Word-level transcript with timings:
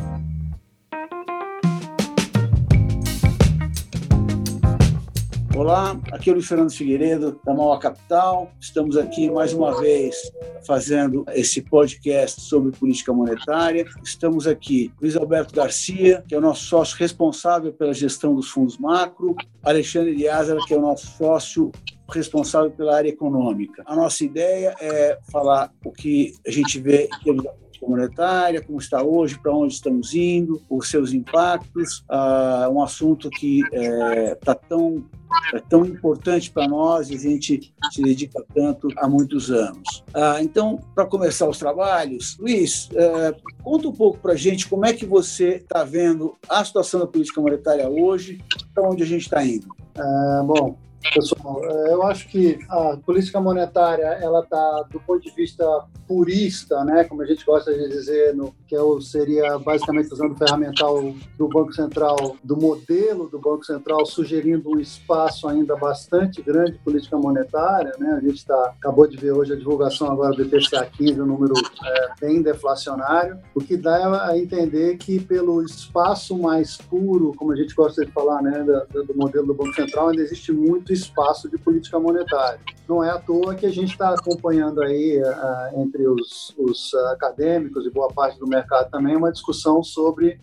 Olá, 5.59 6.01
aqui 6.13 6.31
é 6.31 6.33
o 6.33 6.37
Luiz 6.37 6.47
Fernando 6.47 6.71
Figueiredo, 6.71 7.41
da 7.45 7.53
Mauá 7.53 7.81
Capital. 7.81 8.53
Estamos 8.61 8.97
aqui 8.97 9.29
mais 9.29 9.53
uma 9.53 9.81
vez 9.81 10.31
fazendo 10.65 11.25
esse 11.33 11.61
podcast 11.63 12.43
sobre 12.43 12.71
política 12.71 13.13
monetária. 13.13 13.85
Estamos 14.01 14.47
aqui 14.47 14.93
Luiz 15.03 15.17
Alberto 15.17 15.53
Garcia, 15.53 16.23
que 16.29 16.33
é 16.33 16.39
o 16.39 16.41
nosso 16.41 16.63
sócio 16.63 16.97
responsável 16.97 17.73
pela 17.73 17.93
gestão 17.93 18.37
dos 18.37 18.49
fundos 18.49 18.79
macro, 18.79 19.35
Alexandre 19.61 20.15
Diázara, 20.15 20.61
que 20.65 20.73
é 20.73 20.79
o 20.79 20.81
nosso 20.81 21.09
sócio 21.19 21.73
responsável 22.09 22.71
pela 22.71 22.95
área 22.95 23.09
econômica. 23.09 23.83
A 23.85 23.97
nossa 23.97 24.25
ideia 24.25 24.77
é 24.81 25.19
falar 25.33 25.73
o 25.85 25.91
que 25.91 26.35
a 26.47 26.53
gente 26.53 26.79
vê 26.79 27.09
em 27.13 27.25
termos 27.25 27.45
política 27.79 27.87
monetária, 27.87 28.63
como 28.63 28.79
está 28.79 29.03
hoje, 29.03 29.39
para 29.39 29.55
onde 29.55 29.75
estamos 29.75 30.15
indo, 30.15 30.61
os 30.69 30.89
seus 30.91 31.13
impactos, 31.13 32.05
uh, 32.11 32.71
um 32.71 32.83
assunto 32.83 33.31
que 33.31 33.61
está 33.63 34.15
é, 34.15 34.35
tá 34.35 34.55
tão 34.55 35.05
é 35.53 35.61
tão 35.61 35.85
importante 35.85 36.51
para 36.51 36.67
nós 36.67 37.11
e 37.11 37.15
a 37.15 37.19
gente 37.19 37.73
se 37.93 38.03
dedica 38.03 38.43
tanto 38.55 38.89
há 38.97 39.07
muitos 39.07 39.51
anos. 39.51 40.03
Ah, 40.15 40.39
então, 40.41 40.81
para 40.95 41.05
começar 41.05 41.47
os 41.47 41.59
trabalhos, 41.59 42.39
Luiz, 42.39 42.89
é, 42.95 43.35
conta 43.63 43.89
um 43.89 43.93
pouco 43.93 44.19
para 44.19 44.33
a 44.33 44.37
gente 44.37 44.67
como 44.67 44.87
é 44.87 44.95
que 44.95 45.05
você 45.05 45.57
está 45.57 45.85
vendo 45.85 46.35
a 46.49 46.65
situação 46.65 47.01
da 47.01 47.07
política 47.07 47.43
monetária 47.43 47.87
hoje, 47.91 48.43
para 48.75 48.89
onde 48.89 49.03
a 49.03 49.07
gente 49.07 49.23
está 49.23 49.45
indo. 49.45 49.69
É, 49.95 50.43
bom, 50.45 50.79
Pessoal, 51.15 51.61
é, 51.65 51.93
eu 51.93 52.03
acho 52.03 52.29
que 52.29 52.59
a 52.69 52.97
política 52.97 53.41
monetária 53.41 54.19
ela 54.21 54.41
está 54.41 54.85
do 54.91 54.99
ponto 55.01 55.23
de 55.23 55.31
vista 55.31 55.65
purista, 56.07 56.85
né, 56.85 57.05
como 57.05 57.23
a 57.23 57.27
gente 57.27 57.45
gosta 57.45 57.73
de 57.73 57.89
dizer, 57.89 58.35
no, 58.35 58.55
que 58.67 58.75
é 58.75 58.81
o, 58.81 59.01
seria 59.01 59.59
basicamente 59.59 60.13
usando 60.13 60.33
o 60.33 60.37
ferramental 60.37 61.15
do 61.37 61.49
Banco 61.49 61.73
Central, 61.73 62.37
do 62.43 62.57
modelo 62.57 63.29
do 63.29 63.39
Banco 63.39 63.65
Central, 63.65 64.05
sugerindo 64.07 64.71
um 64.71 64.81
espaço 64.81 65.47
ainda 65.47 65.77
bastante 65.77 66.43
grande 66.43 66.73
de 66.73 66.79
política 66.79 67.17
monetária. 67.17 67.93
Né? 67.99 68.11
A 68.13 68.21
gente 68.21 68.45
tá, 68.45 68.75
acabou 68.79 69.07
de 69.07 69.17
ver 69.17 69.33
hoje 69.33 69.53
a 69.53 69.57
divulgação 69.57 70.11
agora 70.11 70.35
do 70.35 70.43
IPCA 70.43 70.87
15, 70.87 71.21
um 71.21 71.27
número 71.27 71.55
é, 71.85 72.09
bem 72.21 72.43
deflacionário, 72.43 73.39
o 73.55 73.61
que 73.61 73.77
dá 73.77 74.27
a 74.29 74.39
entender 74.39 74.97
que 74.97 75.21
pelo 75.21 75.63
espaço 75.63 76.37
mais 76.39 76.77
puro, 76.77 77.35
como 77.37 77.53
a 77.53 77.57
gente 77.57 77.75
gosta 77.75 78.05
de 78.05 78.11
falar, 78.11 78.43
né, 78.43 78.65
do, 78.91 79.05
do 79.05 79.15
modelo 79.15 79.47
do 79.47 79.55
Banco 79.55 79.75
Central, 79.75 80.09
ainda 80.09 80.23
existe 80.23 80.53
muito 80.53 80.88
muito 80.89 80.93
espaço 80.93 81.49
de 81.51 81.59
política 81.59 81.99
monetária. 82.01 82.61
Não 82.89 83.05
é 83.05 83.11
à 83.11 83.19
toa 83.19 83.55
que 83.55 83.67
a 83.67 83.71
gente 83.71 83.93
está 83.93 84.15
acompanhando 84.15 84.81
aí, 84.81 85.21
uh, 85.21 85.81
entre 85.81 86.09
os, 86.09 86.55
os 86.57 86.95
acadêmicos 87.13 87.85
e 87.85 87.91
boa 87.91 88.09
parte 88.11 88.39
do 88.39 88.47
mercado 88.47 88.91
também, 88.91 89.15
uma 89.15 89.31
discussão 89.31 89.83
sobre 89.83 90.41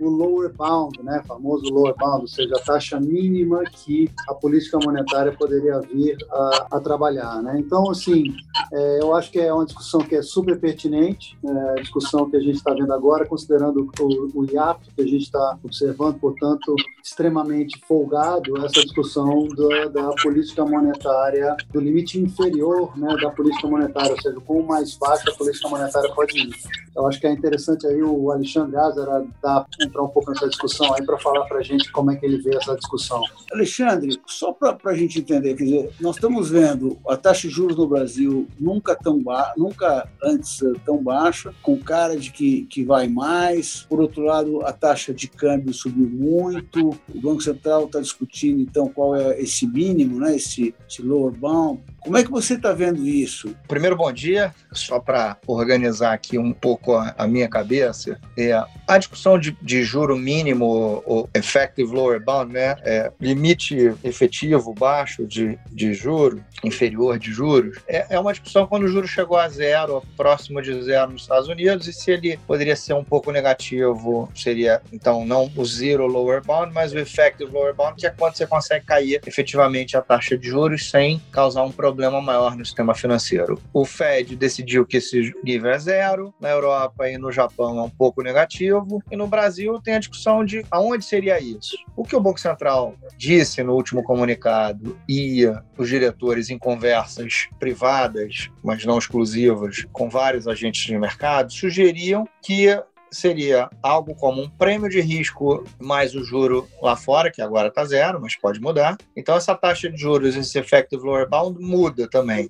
o 0.00 0.08
lower 0.08 0.52
bound, 0.52 1.02
né, 1.02 1.22
famoso 1.26 1.72
lower 1.72 1.94
bound, 1.96 2.22
ou 2.22 2.28
seja, 2.28 2.56
a 2.56 2.60
taxa 2.60 2.98
mínima 2.98 3.62
que 3.64 4.10
a 4.28 4.34
política 4.34 4.78
monetária 4.82 5.32
poderia 5.32 5.78
vir 5.80 6.16
a, 6.30 6.66
a 6.72 6.80
trabalhar. 6.80 7.42
Né? 7.42 7.58
Então, 7.58 7.90
assim, 7.90 8.34
é, 8.72 9.02
eu 9.02 9.14
acho 9.14 9.30
que 9.30 9.38
é 9.38 9.52
uma 9.52 9.66
discussão 9.66 10.00
que 10.00 10.16
é 10.16 10.22
super 10.22 10.58
pertinente, 10.58 11.38
é, 11.44 11.70
a 11.70 11.74
discussão 11.74 12.30
que 12.30 12.36
a 12.36 12.40
gente 12.40 12.56
está 12.56 12.72
vendo 12.72 12.92
agora, 12.92 13.26
considerando 13.26 13.90
o, 14.00 14.40
o 14.40 14.44
hiato 14.44 14.88
que 14.94 15.02
a 15.02 15.06
gente 15.06 15.24
está 15.24 15.58
observando, 15.62 16.18
portanto, 16.18 16.74
extremamente 17.04 17.78
folgado, 17.86 18.56
essa 18.64 18.82
discussão 18.82 19.48
da, 19.48 19.88
da 19.88 20.10
política 20.22 20.64
monetária, 20.64 21.54
do 21.72 21.80
limite 21.80 22.18
inferior 22.18 22.96
né, 22.98 23.14
da 23.20 23.30
política 23.30 23.68
monetária, 23.68 24.12
ou 24.12 24.20
seja, 24.20 24.40
quão 24.40 24.62
mais 24.62 24.96
baixa 24.96 25.30
a 25.30 25.34
política 25.34 25.68
monetária 25.68 26.12
pode 26.14 26.38
ir. 26.38 26.54
Eu 26.94 27.06
acho 27.06 27.20
que 27.20 27.26
é 27.26 27.32
interessante 27.32 27.86
aí 27.86 28.02
o 28.02 28.30
Alexandre 28.30 28.76
Azara 28.76 29.24
dar 29.42 29.66
entrar 29.80 30.02
um 30.02 30.08
pouco 30.08 30.30
nessa 30.30 30.48
discussão 30.48 30.92
aí 30.94 31.04
para 31.04 31.18
falar 31.18 31.46
para 31.46 31.58
a 31.58 31.62
gente 31.62 31.90
como 31.92 32.10
é 32.10 32.16
que 32.16 32.26
ele 32.26 32.38
vê 32.38 32.56
essa 32.56 32.74
discussão. 32.74 33.22
Alexandre, 33.52 34.20
só 34.26 34.52
para 34.52 34.76
a 34.84 34.94
gente 34.94 35.20
entender, 35.20 35.54
quer 35.54 35.64
dizer, 35.64 35.90
nós 36.00 36.16
estamos 36.16 36.50
vendo 36.50 36.98
a 37.08 37.16
taxa 37.16 37.48
de 37.48 37.54
juros 37.54 37.76
no 37.76 37.86
Brasil 37.86 38.46
nunca 38.58 38.96
tão 38.96 39.22
ba 39.22 39.52
nunca 39.56 40.08
antes 40.22 40.60
tão 40.84 41.02
baixa, 41.02 41.54
com 41.62 41.78
cara 41.78 42.16
de 42.16 42.30
que, 42.30 42.62
que 42.62 42.84
vai 42.84 43.08
mais. 43.08 43.86
Por 43.88 44.00
outro 44.00 44.22
lado, 44.22 44.64
a 44.64 44.72
taxa 44.72 45.12
de 45.12 45.28
câmbio 45.28 45.72
subiu 45.72 46.08
muito. 46.08 46.90
O 47.14 47.20
Banco 47.20 47.40
Central 47.40 47.84
está 47.84 48.00
discutindo 48.00 48.60
então 48.60 48.88
qual 48.88 49.14
é 49.14 49.40
esse 49.40 49.66
mínimo, 49.66 50.18
né, 50.20 50.36
esse, 50.36 50.74
esse 50.88 51.02
lower 51.02 51.32
bound. 51.32 51.59
Como 52.00 52.16
é 52.16 52.24
que 52.24 52.30
você 52.30 52.54
está 52.54 52.72
vendo 52.72 53.06
isso? 53.06 53.54
Primeiro, 53.68 53.94
bom 53.94 54.10
dia. 54.10 54.54
Só 54.72 54.98
para 54.98 55.36
organizar 55.46 56.14
aqui 56.14 56.38
um 56.38 56.52
pouco 56.52 56.94
a, 56.96 57.14
a, 57.16 57.26
minha 57.26 57.48
cabeça, 57.48 58.18
é, 58.38 58.52
a 58.88 58.98
discussão 58.98 59.38
de, 59.38 59.56
de 59.60 59.82
juro 59.82 60.16
mínimo, 60.16 61.02
o 61.06 61.28
effective 61.34 61.92
lower 61.92 62.22
bound, 62.24 62.52
né, 62.52 62.76
é, 62.84 63.12
limite 63.20 63.94
efetivo 64.02 64.72
baixo 64.72 65.26
de, 65.26 65.58
de 65.70 65.92
juro, 65.92 66.42
inferior 66.64 67.18
de 67.18 67.30
juros, 67.32 67.78
é, 67.86 68.06
é 68.10 68.18
uma 68.18 68.32
discussão 68.32 68.66
quando 68.66 68.84
o 68.84 68.88
juro 68.88 69.06
chegou 69.06 69.36
a 69.36 69.48
zero, 69.48 70.02
próximo 70.16 70.62
de 70.62 70.82
zero 70.82 71.12
nos 71.12 71.22
Estados 71.22 71.48
Unidos, 71.48 71.86
e 71.86 71.92
se 71.92 72.10
ele 72.10 72.38
poderia 72.46 72.76
ser 72.76 72.94
um 72.94 73.04
pouco 73.04 73.30
negativo, 73.30 74.28
seria 74.34 74.80
então 74.92 75.26
não 75.26 75.50
o 75.56 75.64
zero 75.64 76.06
lower 76.06 76.42
bound, 76.44 76.72
mas 76.72 76.92
o 76.92 76.98
effective 76.98 77.50
lower 77.52 77.74
bound, 77.74 77.96
que 77.96 78.06
é 78.06 78.10
quando 78.10 78.36
você 78.36 78.46
consegue 78.46 78.86
cair 78.86 79.20
efetivamente 79.26 79.96
a 79.96 80.00
taxa 80.00 80.38
de 80.38 80.48
juros 80.48 80.88
sem 80.88 81.20
causar 81.30 81.49
um 81.56 81.70
problema 81.70 82.00
problema 82.00 82.20
maior 82.20 82.56
no 82.56 82.64
sistema 82.64 82.94
financeiro. 82.94 83.60
O 83.72 83.84
Fed 83.84 84.34
decidiu 84.34 84.86
que 84.86 84.96
esse 84.96 85.34
nível 85.44 85.70
é 85.70 85.78
zero, 85.78 86.34
na 86.40 86.48
Europa 86.48 87.08
e 87.08 87.18
no 87.18 87.30
Japão 87.30 87.78
é 87.78 87.82
um 87.82 87.90
pouco 87.90 88.22
negativo, 88.22 89.02
e 89.10 89.16
no 89.16 89.26
Brasil 89.26 89.80
tem 89.80 89.94
a 89.94 89.98
discussão 89.98 90.44
de 90.44 90.64
aonde 90.70 91.04
seria 91.04 91.38
isso. 91.40 91.76
O 91.96 92.04
que 92.04 92.16
o 92.16 92.20
Banco 92.20 92.40
Central 92.40 92.94
disse 93.16 93.62
no 93.62 93.74
último 93.74 94.02
comunicado 94.02 94.98
e 95.08 95.44
os 95.76 95.88
diretores 95.88 96.48
em 96.48 96.58
conversas 96.58 97.48
privadas, 97.58 98.50
mas 98.62 98.84
não 98.84 98.98
exclusivas, 98.98 99.84
com 99.92 100.08
vários 100.08 100.48
agentes 100.48 100.86
de 100.86 100.98
mercado, 100.98 101.52
sugeriam 101.52 102.26
que 102.42 102.68
seria 103.10 103.68
algo 103.82 104.14
como 104.14 104.42
um 104.42 104.48
prêmio 104.48 104.88
de 104.88 105.00
risco 105.00 105.64
mais 105.78 106.14
o 106.14 106.24
juro 106.24 106.68
lá 106.80 106.96
fora, 106.96 107.30
que 107.30 107.42
agora 107.42 107.68
está 107.68 107.84
zero, 107.84 108.20
mas 108.20 108.36
pode 108.36 108.60
mudar. 108.60 108.96
Então, 109.16 109.36
essa 109.36 109.54
taxa 109.54 109.90
de 109.90 110.00
juros, 110.00 110.36
esse 110.36 110.58
effective 110.58 111.02
lower 111.02 111.28
bound, 111.28 111.60
muda 111.60 112.08
também. 112.08 112.48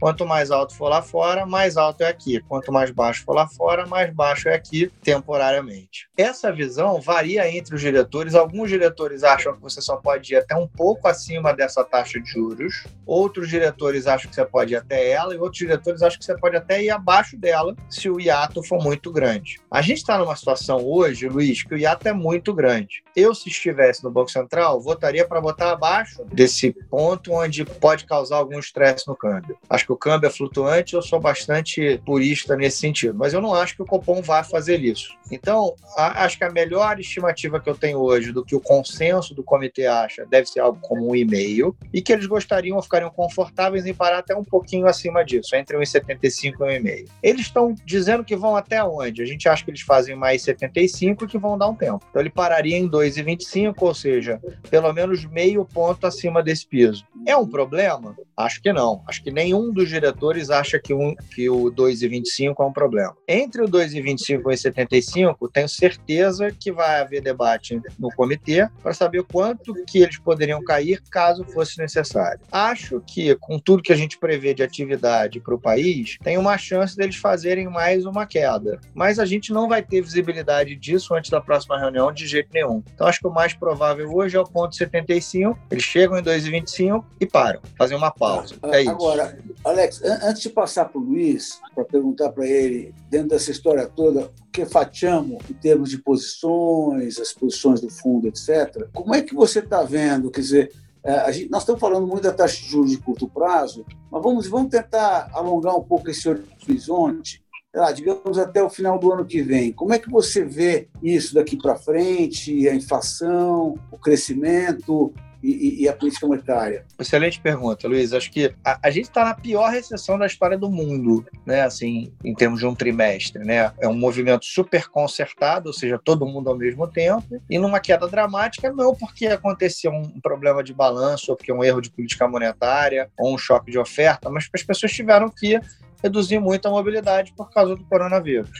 Quanto 0.00 0.26
mais 0.26 0.50
alto 0.50 0.74
for 0.76 0.88
lá 0.88 1.00
fora, 1.00 1.46
mais 1.46 1.76
alto 1.76 2.02
é 2.02 2.08
aqui. 2.08 2.40
Quanto 2.48 2.72
mais 2.72 2.90
baixo 2.90 3.24
for 3.24 3.34
lá 3.34 3.48
fora, 3.48 3.86
mais 3.86 4.12
baixo 4.12 4.48
é 4.48 4.54
aqui 4.54 4.90
temporariamente. 5.02 6.08
Essa 6.16 6.52
visão 6.52 7.00
varia 7.00 7.48
entre 7.50 7.74
os 7.74 7.80
diretores. 7.80 8.34
Alguns 8.34 8.68
diretores 8.68 9.22
acham 9.22 9.54
que 9.54 9.62
você 9.62 9.80
só 9.80 9.96
pode 9.96 10.34
ir 10.34 10.36
até 10.36 10.54
um 10.54 10.66
pouco 10.66 11.08
acima 11.08 11.54
dessa 11.54 11.84
taxa 11.84 12.20
de 12.20 12.28
juros. 12.28 12.84
Outros 13.06 13.48
diretores 13.48 14.06
acham 14.06 14.28
que 14.28 14.34
você 14.34 14.44
pode 14.44 14.74
ir 14.74 14.76
até 14.76 15.10
ela. 15.10 15.34
E 15.34 15.38
outros 15.38 15.58
diretores 15.58 16.02
acham 16.02 16.18
que 16.18 16.24
você 16.24 16.36
pode 16.36 16.56
até 16.56 16.82
ir 16.82 16.90
abaixo 16.90 17.36
dela 17.36 17.74
se 17.88 18.10
o 18.10 18.20
hiato 18.20 18.62
for 18.62 18.82
muito 18.82 19.10
grande. 19.12 19.60
A 19.70 19.80
gente 19.80 19.93
está 19.94 20.18
numa 20.18 20.36
situação 20.36 20.84
hoje, 20.84 21.28
Luiz, 21.28 21.62
que 21.62 21.74
o 21.74 21.78
hiato 21.78 22.06
é 22.08 22.12
muito 22.12 22.52
grande. 22.52 23.02
Eu, 23.16 23.34
se 23.34 23.48
estivesse 23.48 24.02
no 24.04 24.10
Banco 24.10 24.30
Central, 24.30 24.80
votaria 24.80 25.26
para 25.26 25.40
botar 25.40 25.70
abaixo 25.70 26.24
desse 26.24 26.72
ponto 26.90 27.32
onde 27.32 27.64
pode 27.64 28.04
causar 28.04 28.36
algum 28.36 28.58
estresse 28.58 29.06
no 29.06 29.16
câmbio. 29.16 29.56
Acho 29.68 29.86
que 29.86 29.92
o 29.92 29.96
câmbio 29.96 30.26
é 30.26 30.30
flutuante, 30.30 30.94
eu 30.94 31.02
sou 31.02 31.20
bastante 31.20 32.00
purista 32.04 32.56
nesse 32.56 32.78
sentido, 32.78 33.14
mas 33.16 33.32
eu 33.32 33.40
não 33.40 33.54
acho 33.54 33.76
que 33.76 33.82
o 33.82 33.86
Copom 33.86 34.20
vá 34.20 34.42
fazer 34.42 34.80
isso. 34.80 35.16
Então, 35.30 35.74
a, 35.96 36.24
acho 36.24 36.38
que 36.38 36.44
a 36.44 36.50
melhor 36.50 36.98
estimativa 36.98 37.60
que 37.60 37.68
eu 37.68 37.74
tenho 37.74 37.98
hoje 37.98 38.32
do 38.32 38.44
que 38.44 38.54
o 38.54 38.60
consenso 38.60 39.34
do 39.34 39.42
comitê 39.42 39.86
acha 39.86 40.26
deve 40.26 40.46
ser 40.46 40.60
algo 40.60 40.78
como 40.80 41.08
um 41.08 41.14
e-mail 41.14 41.76
e 41.92 42.02
que 42.02 42.12
eles 42.12 42.26
gostariam, 42.26 42.80
ficariam 42.82 43.10
confortáveis 43.10 43.86
em 43.86 43.94
parar 43.94 44.18
até 44.18 44.34
um 44.36 44.44
pouquinho 44.44 44.86
acima 44.86 45.24
disso, 45.24 45.54
entre 45.54 45.76
1,75 45.76 46.54
e 46.54 46.80
1,5. 46.80 47.08
Eles 47.22 47.42
estão 47.42 47.74
dizendo 47.84 48.24
que 48.24 48.36
vão 48.36 48.56
até 48.56 48.82
onde? 48.82 49.22
A 49.22 49.26
gente 49.26 49.48
acha 49.48 49.64
que 49.64 49.70
eles 49.70 49.82
fazem 49.84 50.16
mais 50.16 50.42
75 50.42 51.26
que 51.26 51.38
vão 51.38 51.58
dar 51.58 51.68
um 51.68 51.74
tempo. 51.74 52.04
Então, 52.10 52.20
ele 52.20 52.30
pararia 52.30 52.76
em 52.76 52.88
2,25, 52.88 53.74
ou 53.80 53.94
seja, 53.94 54.40
pelo 54.70 54.92
menos 54.92 55.24
meio 55.24 55.64
ponto 55.64 56.06
acima 56.06 56.42
desse 56.42 56.66
piso. 56.66 57.04
É 57.26 57.36
um 57.36 57.46
problema? 57.46 58.16
Acho 58.36 58.60
que 58.60 58.72
não. 58.72 59.02
Acho 59.06 59.22
que 59.22 59.30
nenhum 59.30 59.72
dos 59.72 59.88
diretores 59.88 60.50
acha 60.50 60.78
que, 60.78 60.92
um, 60.92 61.14
que 61.34 61.48
o 61.48 61.70
2,25 61.72 62.54
é 62.58 62.62
um 62.62 62.72
problema. 62.72 63.16
Entre 63.28 63.62
o 63.62 63.68
2,25 63.68 64.30
e 64.30 64.36
o 64.36 64.42
1,75, 64.42 65.50
tenho 65.52 65.68
certeza 65.68 66.50
que 66.50 66.72
vai 66.72 67.00
haver 67.00 67.22
debate 67.22 67.80
no 67.98 68.08
comitê 68.10 68.68
para 68.82 68.92
saber 68.92 69.24
quanto 69.24 69.74
que 69.86 69.98
eles 69.98 70.18
poderiam 70.18 70.62
cair 70.62 71.00
caso 71.10 71.44
fosse 71.44 71.78
necessário. 71.78 72.40
Acho 72.50 73.02
que, 73.06 73.34
com 73.36 73.58
tudo 73.58 73.82
que 73.82 73.92
a 73.92 73.96
gente 73.96 74.18
prevê 74.18 74.52
de 74.52 74.62
atividade 74.62 75.40
para 75.40 75.54
o 75.54 75.60
país, 75.60 76.16
tem 76.22 76.36
uma 76.36 76.58
chance 76.58 76.96
deles 76.96 77.16
fazerem 77.16 77.68
mais 77.68 78.04
uma 78.04 78.26
queda. 78.26 78.80
Mas 78.94 79.18
a 79.18 79.24
gente 79.24 79.52
não 79.52 79.68
vai 79.68 79.73
ter 79.82 80.00
visibilidade 80.00 80.76
disso 80.76 81.14
antes 81.14 81.30
da 81.30 81.40
próxima 81.40 81.78
reunião 81.78 82.12
de 82.12 82.26
jeito 82.26 82.48
nenhum. 82.52 82.82
Então, 82.94 83.06
acho 83.06 83.20
que 83.20 83.26
o 83.26 83.32
mais 83.32 83.54
provável 83.54 84.10
hoje 84.14 84.36
é 84.36 84.40
o 84.40 84.44
ponto 84.44 84.74
75. 84.74 85.58
Eles 85.70 85.84
chegam 85.84 86.18
em 86.18 86.22
2,25 86.22 87.04
e 87.20 87.26
param, 87.26 87.60
fazem 87.76 87.96
uma 87.96 88.10
pausa. 88.10 88.54
É 88.64 88.82
isso. 88.82 88.90
Agora, 88.90 89.38
Alex, 89.64 90.02
antes 90.02 90.42
de 90.42 90.50
passar 90.50 90.86
para 90.86 91.00
o 91.00 91.04
Luiz, 91.04 91.60
para 91.74 91.84
perguntar 91.84 92.30
para 92.30 92.46
ele, 92.46 92.94
dentro 93.08 93.28
dessa 93.28 93.50
história 93.50 93.86
toda, 93.86 94.30
o 94.40 94.50
que 94.52 94.64
fatiamos 94.64 95.42
em 95.50 95.54
termos 95.54 95.90
de 95.90 95.98
posições, 95.98 97.18
as 97.18 97.32
posições 97.32 97.80
do 97.80 97.90
fundo, 97.90 98.28
etc., 98.28 98.88
como 98.92 99.14
é 99.14 99.22
que 99.22 99.34
você 99.34 99.58
está 99.58 99.82
vendo? 99.82 100.30
Quer 100.30 100.40
dizer, 100.40 100.72
é, 101.04 101.30
gente, 101.30 101.50
nós 101.50 101.62
estamos 101.62 101.80
falando 101.80 102.06
muito 102.06 102.22
da 102.22 102.32
taxa 102.32 102.56
de 102.56 102.66
juros 102.66 102.90
de 102.90 102.96
curto 102.96 103.28
prazo, 103.28 103.84
mas 104.10 104.22
vamos, 104.22 104.46
vamos 104.46 104.70
tentar 104.70 105.28
alongar 105.34 105.76
um 105.76 105.82
pouco 105.82 106.08
esse 106.08 106.26
horizonte, 106.26 107.43
lá, 107.78 107.92
digamos 107.92 108.38
até 108.38 108.62
o 108.62 108.70
final 108.70 108.98
do 108.98 109.12
ano 109.12 109.24
que 109.24 109.42
vem. 109.42 109.72
Como 109.72 109.92
é 109.92 109.98
que 109.98 110.10
você 110.10 110.44
vê 110.44 110.88
isso 111.02 111.34
daqui 111.34 111.56
para 111.56 111.76
frente, 111.76 112.68
a 112.68 112.74
inflação, 112.74 113.78
o 113.90 113.98
crescimento, 113.98 115.12
e, 115.44 115.82
e, 115.82 115.88
a 115.88 115.92
política 115.92 116.26
monetária? 116.26 116.86
Excelente 116.98 117.38
pergunta, 117.38 117.86
Luiz. 117.86 118.14
Acho 118.14 118.30
que 118.30 118.54
a, 118.64 118.78
a 118.82 118.90
gente 118.90 119.04
está 119.04 119.26
na 119.26 119.34
pior 119.34 119.70
recessão 119.70 120.18
da 120.18 120.24
história 120.24 120.56
do 120.56 120.70
mundo, 120.70 121.26
né? 121.44 121.60
Assim, 121.62 122.10
em 122.24 122.34
termos 122.34 122.60
de 122.60 122.66
um 122.66 122.74
trimestre, 122.74 123.44
né? 123.44 123.70
É 123.78 123.86
um 123.86 123.94
movimento 123.94 124.46
super 124.46 124.88
concertado, 124.88 125.68
ou 125.68 125.74
seja, 125.74 126.00
todo 126.02 126.24
mundo 126.24 126.48
ao 126.48 126.56
mesmo 126.56 126.88
tempo, 126.88 127.42
e 127.50 127.58
numa 127.58 127.78
queda 127.78 128.08
dramática, 128.08 128.72
não 128.72 128.94
porque 128.94 129.26
aconteceu 129.26 129.92
um 129.92 130.18
problema 130.18 130.64
de 130.64 130.72
balanço, 130.72 131.30
ou 131.30 131.36
porque 131.36 131.52
um 131.52 131.62
erro 131.62 131.82
de 131.82 131.90
política 131.90 132.26
monetária, 132.26 133.10
ou 133.18 133.34
um 133.34 133.38
choque 133.38 133.70
de 133.70 133.78
oferta, 133.78 134.30
mas 134.30 134.44
porque 134.44 134.60
as 134.62 134.66
pessoas 134.66 134.92
tiveram 134.92 135.28
que 135.28 135.60
reduzir 136.04 136.38
muito 136.38 136.68
a 136.68 136.70
mobilidade 136.70 137.32
por 137.34 137.50
causa 137.50 137.74
do 137.74 137.84
coronavírus. 137.84 138.50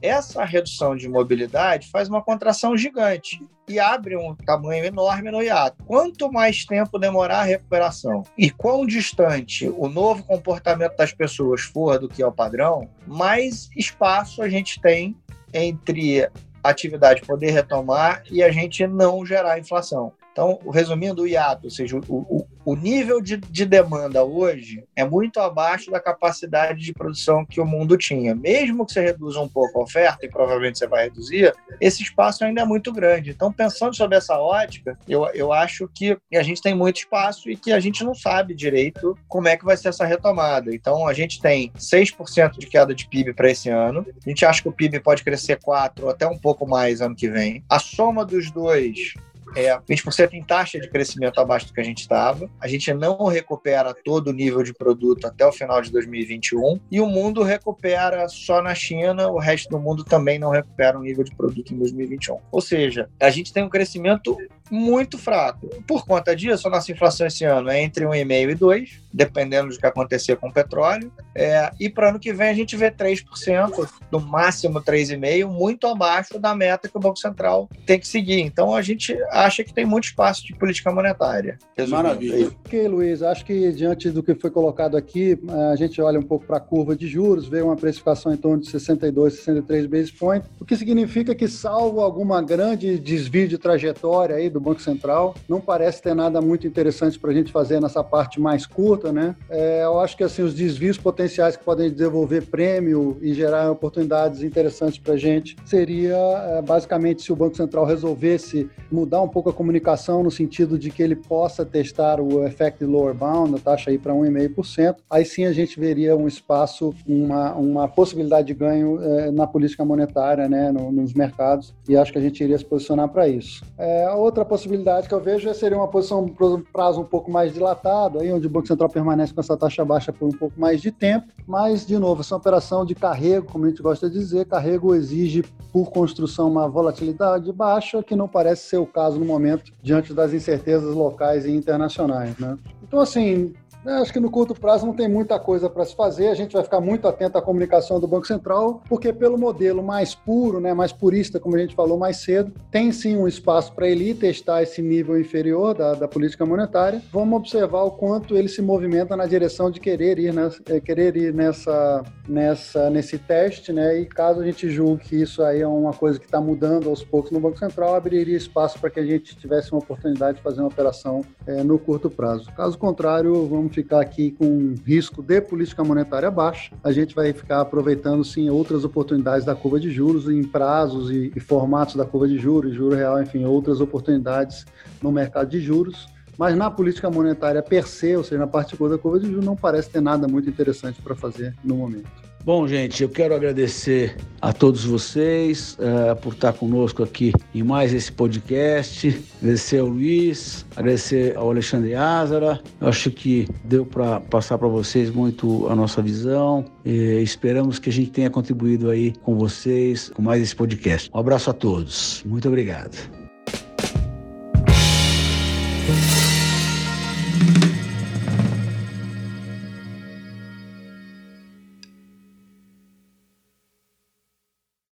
Essa 0.00 0.44
redução 0.44 0.94
de 0.94 1.08
mobilidade 1.08 1.90
faz 1.90 2.08
uma 2.08 2.22
contração 2.22 2.76
gigante 2.76 3.44
e 3.68 3.78
abre 3.78 4.16
um 4.16 4.34
tamanho 4.34 4.84
enorme 4.84 5.30
no 5.30 5.42
hiato. 5.42 5.82
Quanto 5.84 6.30
mais 6.30 6.64
tempo 6.64 6.98
demorar 6.98 7.40
a 7.40 7.44
recuperação 7.44 8.22
e 8.38 8.50
quão 8.50 8.86
distante 8.86 9.68
o 9.68 9.88
novo 9.88 10.22
comportamento 10.22 10.96
das 10.96 11.12
pessoas 11.12 11.62
for 11.62 11.98
do 11.98 12.08
que 12.08 12.22
é 12.22 12.26
o 12.26 12.32
padrão, 12.32 12.88
mais 13.06 13.68
espaço 13.76 14.40
a 14.40 14.48
gente 14.48 14.80
tem 14.80 15.16
entre 15.52 16.24
a 16.62 16.70
atividade 16.70 17.22
poder 17.22 17.50
retomar 17.50 18.22
e 18.30 18.42
a 18.42 18.50
gente 18.52 18.86
não 18.86 19.26
gerar 19.26 19.58
inflação. 19.58 20.12
Então, 20.32 20.58
resumindo, 20.72 21.22
o 21.22 21.26
hiato, 21.26 21.66
ou 21.66 21.70
seja, 21.70 21.96
o, 21.96 22.00
o, 22.08 22.46
o 22.64 22.74
nível 22.74 23.20
de, 23.20 23.36
de, 23.36 23.66
demanda 23.66 24.24
hoje 24.24 24.82
é 24.96 25.04
muito 25.04 25.38
abaixo 25.38 25.90
da 25.90 26.00
capacidade 26.00 26.80
de 26.80 26.92
produção 26.92 27.44
que 27.44 27.60
o 27.60 27.66
mundo 27.66 27.98
tinha. 27.98 28.34
Mesmo 28.34 28.86
que 28.86 28.92
você 28.92 29.02
reduza 29.02 29.40
um 29.40 29.48
pouco 29.48 29.78
a 29.78 29.82
oferta, 29.82 30.24
e 30.24 30.30
provavelmente 30.30 30.78
você 30.78 30.86
vai 30.86 31.04
reduzir, 31.04 31.52
esse 31.78 32.02
espaço 32.02 32.44
ainda 32.44 32.62
é 32.62 32.64
muito 32.64 32.90
grande. 32.92 33.30
Então, 33.30 33.52
pensando 33.52 33.94
sobre 33.94 34.16
essa 34.16 34.38
ótica, 34.38 34.98
eu, 35.06 35.26
eu 35.34 35.52
acho 35.52 35.86
que 35.94 36.16
a 36.32 36.42
gente 36.42 36.62
tem 36.62 36.74
muito 36.74 36.96
espaço 36.96 37.50
e 37.50 37.56
que 37.56 37.70
a 37.70 37.78
gente 37.78 38.02
não 38.02 38.14
sabe 38.14 38.54
direito 38.54 39.16
como 39.28 39.48
é 39.48 39.56
que 39.56 39.64
vai 39.66 39.76
ser 39.76 39.88
essa 39.88 40.06
retomada. 40.06 40.74
Então, 40.74 41.06
a 41.06 41.12
gente 41.12 41.42
tem 41.42 41.70
6% 41.76 42.58
de 42.58 42.66
queda 42.66 42.94
de 42.94 43.06
PIB 43.06 43.34
para 43.34 43.50
esse 43.50 43.68
ano. 43.68 44.06
A 44.24 44.28
gente 44.28 44.46
acha 44.46 44.62
que 44.62 44.68
o 44.68 44.72
PIB 44.72 45.00
pode 45.00 45.22
crescer 45.22 45.58
4% 45.58 46.02
ou 46.02 46.08
até 46.08 46.26
um 46.26 46.38
pouco 46.38 46.66
mais 46.66 47.02
ano 47.02 47.14
que 47.14 47.28
vem. 47.28 47.62
A 47.68 47.78
soma 47.78 48.24
dos 48.24 48.50
dois 48.50 49.14
é 49.56 49.76
20% 49.78 50.32
em 50.32 50.42
taxa 50.42 50.80
de 50.80 50.88
crescimento 50.88 51.40
abaixo 51.40 51.66
do 51.66 51.72
que 51.72 51.80
a 51.80 51.84
gente 51.84 52.00
estava. 52.00 52.48
A 52.60 52.68
gente 52.68 52.92
não 52.92 53.24
recupera 53.26 53.94
todo 53.94 54.28
o 54.28 54.32
nível 54.32 54.62
de 54.62 54.72
produto 54.72 55.26
até 55.26 55.46
o 55.46 55.52
final 55.52 55.80
de 55.80 55.90
2021 55.90 56.80
e 56.90 57.00
o 57.00 57.06
mundo 57.06 57.42
recupera 57.42 58.28
só 58.28 58.62
na 58.62 58.74
China, 58.74 59.28
o 59.28 59.38
resto 59.38 59.68
do 59.70 59.78
mundo 59.78 60.04
também 60.04 60.38
não 60.38 60.50
recupera 60.50 60.98
o 60.98 61.02
nível 61.02 61.24
de 61.24 61.34
produto 61.34 61.74
em 61.74 61.78
2021. 61.78 62.38
Ou 62.50 62.60
seja, 62.60 63.08
a 63.20 63.30
gente 63.30 63.52
tem 63.52 63.62
um 63.62 63.68
crescimento 63.68 64.36
muito 64.72 65.18
fraco. 65.18 65.68
Por 65.86 66.06
conta 66.06 66.34
disso, 66.34 66.66
a 66.66 66.70
nossa 66.70 66.90
inflação 66.90 67.26
esse 67.26 67.44
ano 67.44 67.68
é 67.68 67.82
entre 67.82 68.06
1,5% 68.06 68.50
e 68.50 68.56
2%, 68.56 68.88
dependendo 69.12 69.68
do 69.68 69.78
que 69.78 69.86
acontecer 69.86 70.36
com 70.36 70.48
o 70.48 70.52
petróleo. 70.52 71.12
É, 71.34 71.70
e 71.78 71.90
para 71.90 72.08
ano 72.08 72.18
que 72.18 72.32
vem 72.32 72.48
a 72.48 72.54
gente 72.54 72.74
vê 72.74 72.90
3%, 72.90 73.88
no 74.10 74.18
máximo 74.20 74.80
3,5%, 74.80 75.46
muito 75.46 75.86
abaixo 75.86 76.38
da 76.38 76.54
meta 76.54 76.88
que 76.88 76.96
o 76.96 77.00
Banco 77.00 77.18
Central 77.18 77.68
tem 77.84 78.00
que 78.00 78.08
seguir. 78.08 78.40
Então 78.40 78.74
a 78.74 78.80
gente 78.80 79.14
acha 79.30 79.62
que 79.62 79.74
tem 79.74 79.84
muito 79.84 80.04
espaço 80.04 80.46
de 80.46 80.54
política 80.54 80.90
monetária. 80.90 81.58
Maravilha. 81.88 82.48
Ok, 82.64 82.88
Luiz, 82.88 83.22
acho 83.22 83.44
que 83.44 83.72
diante 83.72 84.10
do 84.10 84.22
que 84.22 84.34
foi 84.34 84.50
colocado 84.50 84.96
aqui, 84.96 85.38
a 85.70 85.76
gente 85.76 86.00
olha 86.00 86.18
um 86.18 86.22
pouco 86.22 86.46
para 86.46 86.56
a 86.56 86.60
curva 86.60 86.96
de 86.96 87.06
juros, 87.06 87.46
vê 87.46 87.60
uma 87.60 87.76
precificação 87.76 88.32
em 88.32 88.36
torno 88.38 88.62
de 88.62 88.70
62, 88.70 89.34
63 89.34 89.86
basis 89.86 90.10
points, 90.10 90.48
o 90.58 90.64
que 90.64 90.76
significa 90.76 91.34
que, 91.34 91.46
salvo 91.46 92.00
alguma 92.00 92.40
grande 92.40 92.98
desvio 92.98 93.46
de 93.46 93.58
trajetória 93.58 94.36
aí 94.36 94.48
do 94.48 94.61
Banco 94.62 94.80
Central. 94.80 95.34
Não 95.48 95.60
parece 95.60 96.00
ter 96.00 96.14
nada 96.14 96.40
muito 96.40 96.66
interessante 96.66 97.18
para 97.18 97.30
a 97.30 97.34
gente 97.34 97.52
fazer 97.52 97.80
nessa 97.80 98.02
parte 98.02 98.40
mais 98.40 98.66
curta, 98.66 99.12
né? 99.12 99.36
É, 99.50 99.84
eu 99.84 100.00
acho 100.00 100.16
que 100.16 100.24
assim 100.24 100.42
os 100.42 100.54
desvios 100.54 100.96
potenciais 100.96 101.56
que 101.56 101.64
podem 101.64 101.90
desenvolver 101.90 102.46
prêmio 102.46 103.18
e 103.20 103.34
gerar 103.34 103.70
oportunidades 103.70 104.42
interessantes 104.42 104.98
para 104.98 105.14
a 105.14 105.16
gente 105.16 105.56
seria 105.64 106.16
é, 106.16 106.62
basicamente 106.62 107.22
se 107.22 107.32
o 107.32 107.36
Banco 107.36 107.56
Central 107.56 107.84
resolvesse 107.84 108.68
mudar 108.90 109.20
um 109.22 109.28
pouco 109.28 109.50
a 109.50 109.52
comunicação 109.52 110.22
no 110.22 110.30
sentido 110.30 110.78
de 110.78 110.90
que 110.90 111.02
ele 111.02 111.16
possa 111.16 111.64
testar 111.64 112.20
o 112.20 112.44
effect 112.44 112.84
lower 112.84 113.14
bound, 113.14 113.54
a 113.54 113.58
taxa 113.58 113.90
aí 113.90 113.98
para 113.98 114.12
1,5%. 114.12 114.96
Aí 115.10 115.24
sim 115.24 115.44
a 115.44 115.52
gente 115.52 115.78
veria 115.78 116.16
um 116.16 116.28
espaço, 116.28 116.94
uma, 117.06 117.54
uma 117.54 117.88
possibilidade 117.88 118.48
de 118.48 118.54
ganho 118.54 119.02
é, 119.02 119.30
na 119.30 119.46
política 119.46 119.84
monetária, 119.84 120.48
né, 120.48 120.70
no, 120.70 120.92
nos 120.92 121.14
mercados. 121.14 121.74
E 121.88 121.96
acho 121.96 122.12
que 122.12 122.18
a 122.18 122.22
gente 122.22 122.42
iria 122.42 122.58
se 122.58 122.64
posicionar 122.64 123.08
para 123.08 123.28
isso. 123.28 123.64
É, 123.78 124.04
a 124.04 124.14
outra 124.42 124.44
possibilidade 124.44 125.08
que 125.08 125.14
eu 125.14 125.20
vejo 125.20 125.48
é 125.48 125.54
seria 125.54 125.78
uma 125.78 125.88
posição 125.88 126.26
prazo 126.72 127.00
um 127.00 127.04
pouco 127.04 127.30
mais 127.30 127.52
dilatado, 127.52 128.18
aí 128.18 128.32
onde 128.32 128.46
o 128.46 128.50
Banco 128.50 128.66
Central 128.66 128.88
permanece 128.88 129.32
com 129.32 129.40
essa 129.40 129.56
taxa 129.56 129.84
baixa 129.84 130.12
por 130.12 130.28
um 130.28 130.32
pouco 130.32 130.60
mais 130.60 130.82
de 130.82 130.90
tempo, 130.90 131.28
mas, 131.46 131.86
de 131.86 131.98
novo, 131.98 132.20
essa 132.20 132.36
operação 132.36 132.84
de 132.84 132.94
carrego, 132.94 133.46
como 133.46 133.64
a 133.64 133.68
gente 133.68 133.82
gosta 133.82 134.10
de 134.10 134.18
dizer, 134.18 134.46
carrego 134.46 134.94
exige, 134.94 135.44
por 135.72 135.90
construção, 135.90 136.50
uma 136.50 136.68
volatilidade 136.68 137.50
baixa, 137.52 138.02
que 138.02 138.14
não 138.14 138.28
parece 138.28 138.68
ser 138.68 138.76
o 138.76 138.86
caso 138.86 139.18
no 139.18 139.24
momento, 139.24 139.72
diante 139.82 140.12
das 140.12 140.32
incertezas 140.32 140.94
locais 140.94 141.46
e 141.46 141.50
internacionais. 141.50 142.36
Né? 142.38 142.58
Então, 142.82 143.00
assim, 143.00 143.54
é, 143.54 143.61
acho 143.84 144.12
que 144.12 144.20
no 144.20 144.30
curto 144.30 144.54
prazo 144.54 144.86
não 144.86 144.94
tem 144.94 145.08
muita 145.08 145.38
coisa 145.38 145.68
para 145.68 145.84
se 145.84 145.94
fazer. 145.94 146.28
A 146.28 146.34
gente 146.34 146.52
vai 146.52 146.62
ficar 146.62 146.80
muito 146.80 147.08
atento 147.08 147.36
à 147.36 147.42
comunicação 147.42 147.98
do 147.98 148.06
Banco 148.06 148.26
Central, 148.26 148.82
porque 148.88 149.12
pelo 149.12 149.36
modelo 149.36 149.82
mais 149.82 150.14
puro, 150.14 150.60
né, 150.60 150.72
mais 150.72 150.92
purista, 150.92 151.40
como 151.40 151.56
a 151.56 151.58
gente 151.58 151.74
falou 151.74 151.98
mais 151.98 152.18
cedo, 152.18 152.52
tem 152.70 152.92
sim 152.92 153.16
um 153.16 153.26
espaço 153.26 153.72
para 153.74 153.88
ele 153.88 154.14
testar 154.14 154.62
esse 154.62 154.80
nível 154.80 155.18
inferior 155.18 155.74
da, 155.74 155.94
da, 155.94 156.08
política 156.08 156.46
monetária. 156.46 157.02
Vamos 157.12 157.36
observar 157.38 157.82
o 157.82 157.90
quanto 157.92 158.36
ele 158.36 158.48
se 158.48 158.62
movimenta 158.62 159.16
na 159.16 159.26
direção 159.26 159.70
de 159.70 159.80
querer 159.80 160.18
ir, 160.18 160.32
nessa, 160.32 160.60
é, 160.66 160.80
querer 160.80 161.16
ir 161.16 161.34
nessa, 161.34 162.02
nessa, 162.28 162.90
nesse 162.90 163.18
teste, 163.18 163.72
né? 163.72 163.98
E 163.98 164.06
caso 164.06 164.40
a 164.40 164.44
gente 164.44 164.68
julgue 164.68 165.04
que 165.04 165.16
isso 165.16 165.42
aí 165.42 165.60
é 165.60 165.66
uma 165.66 165.92
coisa 165.92 166.18
que 166.18 166.26
está 166.26 166.40
mudando 166.40 166.88
aos 166.88 167.02
poucos 167.02 167.30
no 167.30 167.40
Banco 167.40 167.58
Central, 167.58 167.94
abriria 167.94 168.36
espaço 168.36 168.78
para 168.78 168.90
que 168.90 169.00
a 169.00 169.04
gente 169.06 169.36
tivesse 169.36 169.72
uma 169.72 169.78
oportunidade 169.78 170.36
de 170.36 170.42
fazer 170.42 170.60
uma 170.60 170.68
operação 170.68 171.22
é, 171.46 171.62
no 171.62 171.78
curto 171.78 172.10
prazo. 172.10 172.50
Caso 172.52 172.78
contrário, 172.78 173.34
ficar 173.72 174.00
aqui 174.00 174.30
com 174.32 174.74
risco 174.84 175.22
de 175.22 175.40
política 175.40 175.82
monetária 175.82 176.30
baixa, 176.30 176.72
a 176.82 176.92
gente 176.92 177.14
vai 177.14 177.32
ficar 177.32 177.60
aproveitando 177.60 178.24
sim 178.24 178.48
outras 178.50 178.84
oportunidades 178.84 179.44
da 179.44 179.54
curva 179.54 179.80
de 179.80 179.90
juros 179.90 180.28
em 180.28 180.42
prazos 180.42 181.10
e, 181.10 181.32
e 181.34 181.40
formatos 181.40 181.96
da 181.96 182.04
curva 182.04 182.28
de 182.28 182.38
juros, 182.38 182.74
juro 182.74 182.94
real, 182.94 183.20
enfim, 183.22 183.44
outras 183.44 183.80
oportunidades 183.80 184.66
no 185.00 185.10
mercado 185.10 185.48
de 185.48 185.60
juros. 185.60 186.06
Mas 186.38 186.56
na 186.56 186.70
política 186.70 187.10
monetária 187.10 187.62
per 187.62 187.86
se, 187.86 188.16
ou 188.16 188.24
seja, 188.24 188.38
na 188.38 188.46
parte 188.46 188.76
da 188.76 188.98
curva 188.98 189.20
de 189.20 189.26
juros, 189.26 189.44
não 189.44 189.54
parece 189.54 189.90
ter 189.90 190.00
nada 190.00 190.26
muito 190.26 190.48
interessante 190.48 191.00
para 191.00 191.14
fazer 191.14 191.54
no 191.62 191.76
momento. 191.76 192.10
Bom, 192.44 192.66
gente, 192.66 193.04
eu 193.04 193.08
quero 193.08 193.36
agradecer 193.36 194.16
a 194.40 194.52
todos 194.52 194.84
vocês 194.84 195.78
uh, 195.78 196.16
por 196.16 196.32
estar 196.32 196.52
conosco 196.52 197.00
aqui 197.04 197.32
em 197.54 197.62
mais 197.62 197.94
esse 197.94 198.10
podcast. 198.10 199.16
Agradecer 199.40 199.78
ao 199.78 199.86
Luiz, 199.86 200.66
agradecer 200.74 201.36
ao 201.36 201.50
Alexandre 201.50 201.94
Ázara. 201.94 202.60
Eu 202.80 202.88
acho 202.88 203.12
que 203.12 203.46
deu 203.62 203.86
para 203.86 204.18
passar 204.18 204.58
para 204.58 204.66
vocês 204.66 205.08
muito 205.08 205.68
a 205.68 205.76
nossa 205.76 206.02
visão. 206.02 206.64
E 206.84 207.20
esperamos 207.22 207.78
que 207.78 207.90
a 207.90 207.92
gente 207.92 208.10
tenha 208.10 208.28
contribuído 208.28 208.90
aí 208.90 209.12
com 209.22 209.36
vocês 209.36 210.08
com 210.08 210.20
mais 210.20 210.42
esse 210.42 210.56
podcast. 210.56 211.08
Um 211.14 211.20
abraço 211.20 211.48
a 211.48 211.52
todos. 211.52 212.24
Muito 212.26 212.48
obrigado. 212.48 213.21